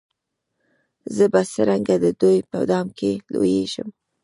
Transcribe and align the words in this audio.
زه 1.15 1.25
به 1.33 1.41
څرنګه 1.51 1.95
د 2.03 2.05
دوی 2.21 2.39
په 2.49 2.57
دام 2.69 2.87
کي 2.97 3.11
لوېږم 3.33 3.89